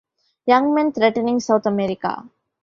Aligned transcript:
Young 0.47 0.73
men 0.73 0.91
threatening 0.93 1.39
South 1.39 1.67
America! 1.67 2.27